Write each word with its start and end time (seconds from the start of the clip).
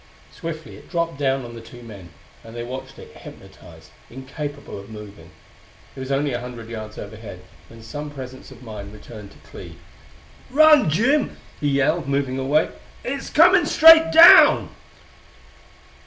Swiftly 0.31 0.77
it 0.77 0.89
dropped 0.89 1.19
down 1.19 1.45
on 1.45 1.53
the 1.53 1.61
two 1.61 1.83
men, 1.83 2.09
and 2.43 2.55
they 2.55 2.63
watched 2.63 2.97
it 2.97 3.15
hypnotized, 3.17 3.91
incapable 4.09 4.79
of 4.79 4.89
moving. 4.89 5.29
It 5.95 5.99
was 5.99 6.11
only 6.11 6.33
a 6.33 6.39
hundred 6.39 6.69
yards 6.69 6.97
overhead 6.97 7.41
when 7.69 7.83
some 7.83 8.09
presence 8.09 8.49
of 8.49 8.63
mind 8.63 8.93
returned 8.93 9.29
to 9.33 9.37
Clee. 9.47 9.75
"Run, 10.49 10.89
Jim!" 10.89 11.37
he 11.59 11.67
yelled, 11.69 12.07
moving 12.07 12.39
away. 12.39 12.69
"It's 13.03 13.29
coming 13.29 13.67
straight 13.67 14.11
down!" 14.11 14.69